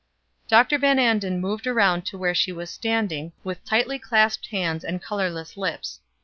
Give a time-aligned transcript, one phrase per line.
[0.47, 0.79] Dr.
[0.79, 5.55] Van Anden moved around to where she was standing, with tightly clasped hands and colorless
[5.57, 5.99] lips.